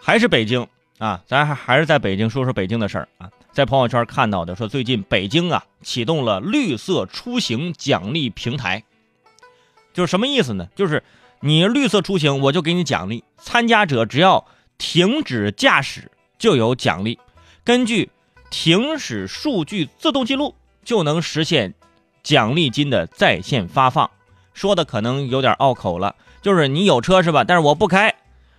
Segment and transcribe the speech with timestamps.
[0.00, 0.66] 还是北京
[0.98, 3.30] 啊，咱还还是在北京说说北京的事儿啊。
[3.52, 8.84] 在朋友圈看到的说，最近北京啊启动了绿色出行奖励平台，
[9.92, 10.68] 就是什么意思呢？
[10.76, 11.02] 就是
[11.40, 14.46] 你绿色出行，我就给你奖励，参加者只要
[14.78, 17.18] 停止驾驶就有奖励，
[17.64, 18.10] 根据
[18.50, 20.54] 停驶数据自动记录
[20.84, 21.74] 就能实现
[22.22, 24.10] 奖励金的在线发放。
[24.54, 27.42] 说的可能有点拗口了，就是你有车是吧？
[27.42, 28.14] 但是我不开，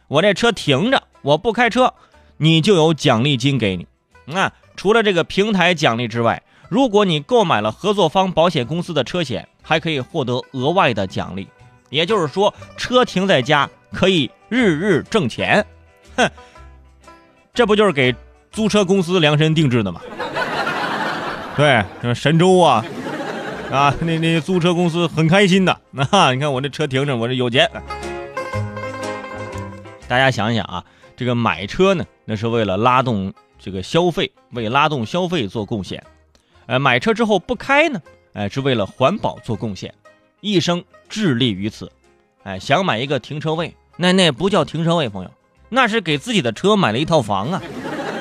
[0.08, 1.94] 我这车停着，我不开车，
[2.38, 3.88] 你就有奖励金给你。
[4.26, 11.48] 那除了这个平台奖励之外，如果你购买了合作方保险公司的车险，还可以获得额外的奖励。
[11.90, 15.66] 也就是说，车停在家可以日日挣钱。
[16.16, 16.30] 哼，
[17.54, 18.16] 这不就是给
[18.52, 20.02] 租车公司量身定制的吗？
[21.56, 21.84] 对，
[22.14, 22.84] 神州啊。
[23.70, 25.78] 啊，那那租车公司很开心的。
[25.92, 27.70] 那你看我这车停着，我这有钱。
[30.08, 30.84] 大家想想啊，
[31.22, 36.04] 这个买车呢，那是为了拉动这个消费，为拉动消费做贡献。
[36.66, 38.02] 呃，买车之后不开呢，
[38.34, 39.94] 哎，是为了环保做贡献，
[40.40, 41.92] 一生致力于此。
[42.42, 45.30] 哎，想买一个停车位，那那不叫停车位，朋友，
[45.70, 47.62] 那是给自己的车买了一套房啊。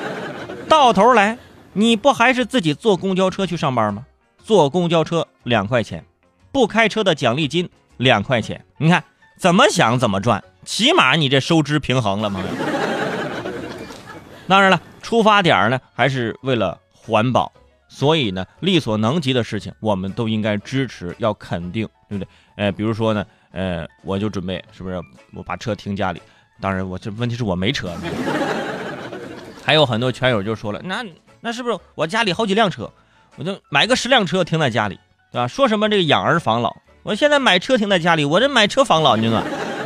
[0.69, 1.39] 到头来，
[1.73, 4.05] 你不还是自己坐公交车去上班吗？
[4.45, 6.05] 坐公交车两块钱，
[6.53, 8.63] 不开车的奖励金两块钱。
[8.77, 9.03] 你看
[9.39, 12.45] 怎么想怎么赚，起码你这收支平衡了吗。
[14.51, 17.53] 当然了，出发点呢还是为了环保，
[17.89, 22.29] 所以呢力所能及的事情我们都应该支持，要肯定，对不对？
[22.57, 25.01] 呃，比如说呢，呃，我就准备是不是
[25.35, 26.21] 我把车停家里？
[26.61, 27.93] 当然，我这问题是我没车。
[29.65, 31.05] 还有很多圈友就说了，那
[31.41, 32.91] 那是不是我家里好几辆车？
[33.37, 34.99] 我就买个十辆车停在家里，
[35.31, 35.47] 对吧？
[35.47, 39.41] 说什么这个养儿防老，我现在买车停在家里，我这买车防老，你说，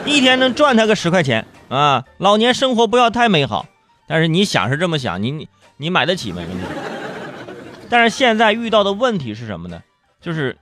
[0.07, 2.03] 一天能赚他个十块钱啊？
[2.17, 3.67] 老年生活不要太美好，
[4.07, 6.43] 但是你想是这么想，你你你买得起吗？
[7.89, 9.83] 但是现在遇到的问题是什么呢？
[10.20, 10.57] 就是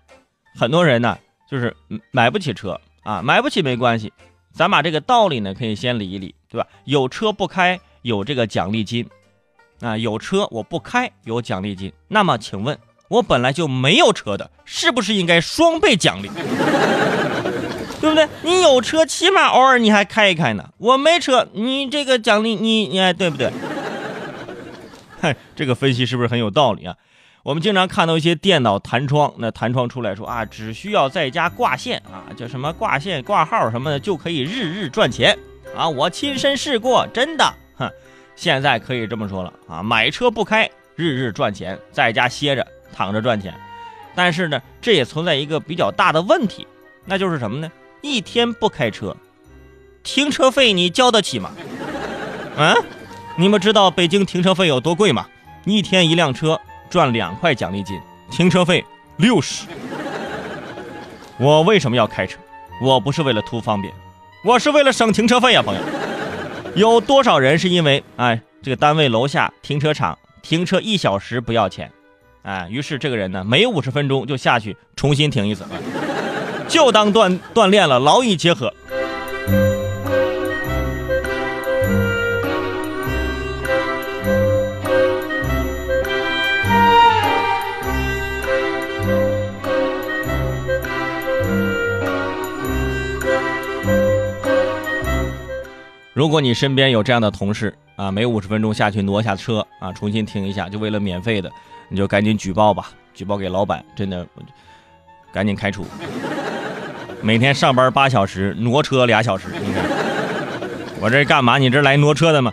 [0.58, 1.18] 很多人呢，
[1.50, 1.74] 就是
[2.10, 4.12] 买不起车啊，买不起没关系，
[4.52, 6.66] 咱把这个道理呢可以先理一理，对吧？
[6.84, 9.08] 有车不开，有这个奖励金。
[9.80, 16.30] 啊，有车我不开有奖励金，那么请问，我本来就没有车的，是不是应该双倍奖励？
[18.02, 18.28] 对不对？
[18.42, 20.70] 你有车，起码偶尔你还开一开呢。
[20.78, 23.48] 我没车，你这个奖励你你哎，对不对？
[25.22, 26.96] 嗨，这个分析是不是很有道理啊？
[27.44, 35.38] 我们经常看到一些电脑弹窗，那弹窗出来说啊，只需要在家挂线啊，叫什么挂线挂号什么的，就可以日日赚钱
[35.76, 35.88] 啊。
[35.88, 37.88] 我亲身试过，真的，哼。
[38.34, 43.54] 现在可以这么说了啊，买车不开，日日赚钱，在家歇着躺着赚钱。
[44.16, 46.66] 但是呢，这也存在一个比较大的问题，
[47.04, 47.70] 那就是什么呢？
[48.02, 49.16] 一天不开车，
[50.02, 51.52] 停车费你交得起吗？
[52.56, 52.74] 嗯，
[53.36, 55.26] 你们知道北京停车费有多贵吗？
[55.64, 58.84] 一天一辆车赚两块奖励金，停车费
[59.16, 59.66] 六十。
[61.38, 62.38] 我为什么要开车？
[62.80, 63.94] 我不是为了图方便，
[64.44, 65.80] 我是为了省停车费呀，朋友。
[66.74, 71.92] 有多少人是因为哎，这个单位楼下停车场停车一小时不要钱，
[72.42, 75.64] 哎，于是这个人呢，每五十分钟就下去重新停一次，
[76.72, 78.72] 就当锻锻炼了劳逸结合。
[96.14, 101.52] 如果你身边有这样的同事啊，每五十分钟下去挪下车啊，重新停一下，就为了免费的，
[101.90, 104.26] 你就赶紧举报吧，举报给老板，真的，
[105.34, 105.84] 赶紧开除。
[107.22, 109.84] 每天上班八小时，挪车俩小时，你看
[111.00, 111.56] 我这干嘛？
[111.56, 112.52] 你这来挪车的吗？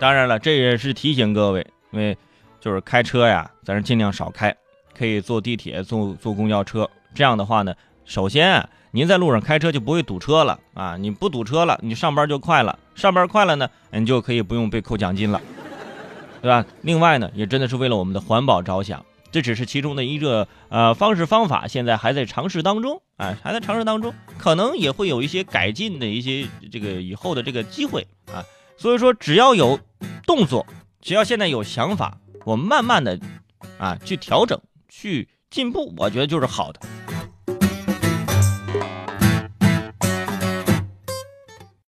[0.00, 2.16] 当然了，这也是提醒各位，因为
[2.60, 4.56] 就是开车呀，咱是尽量少开，
[4.96, 6.88] 可以坐地铁、坐坐公交车。
[7.14, 8.68] 这样的话呢，首先。
[8.96, 10.96] 您在路上开车就不会堵车了啊！
[10.96, 15.40] 你不堵车了，你上班就快了，上班快了呢，你就可以不用被扣奖金了，
[16.40, 16.64] 对吧？
[16.82, 19.04] 另外呢，也真的是为了我们的环保着想，
[19.34, 28.44] 这只是其中的一个呃方式方法，现在还在尝试当中啊，还在尝试当中，可能也会有一些改进的一些这个以后的这个机会啊。
[28.76, 29.80] 所以说，只要有
[30.24, 30.64] 动作，
[31.00, 33.18] 只要现在有想法，我慢慢的
[33.76, 36.78] 啊去调整、去进步，我觉得就是好的。